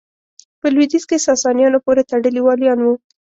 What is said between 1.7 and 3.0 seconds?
پوره تړلي والیان وو.